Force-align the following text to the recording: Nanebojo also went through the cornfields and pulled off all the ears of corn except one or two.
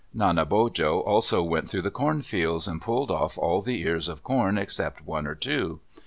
Nanebojo 0.15 1.05
also 1.05 1.43
went 1.43 1.69
through 1.69 1.83
the 1.83 1.91
cornfields 1.91 2.67
and 2.67 2.81
pulled 2.81 3.11
off 3.11 3.37
all 3.37 3.61
the 3.61 3.83
ears 3.83 4.07
of 4.09 4.23
corn 4.23 4.57
except 4.57 5.05
one 5.05 5.27
or 5.27 5.35
two. 5.35 5.79